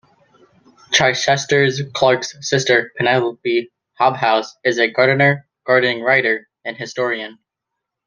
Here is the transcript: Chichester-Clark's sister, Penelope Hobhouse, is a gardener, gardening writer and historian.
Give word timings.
Chichester-Clark's 0.93 2.35
sister, 2.49 2.91
Penelope 2.97 3.71
Hobhouse, 3.99 4.47
is 4.63 4.79
a 4.79 4.89
gardener, 4.89 5.47
gardening 5.63 6.01
writer 6.01 6.49
and 6.65 6.75
historian. 6.75 7.37